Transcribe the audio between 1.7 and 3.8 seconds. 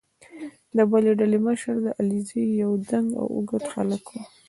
د علیزو یو دنګ او اوږد